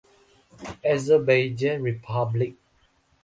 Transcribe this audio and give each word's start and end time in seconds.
Azerbaijan 0.93 1.83
Republic. 1.83 2.55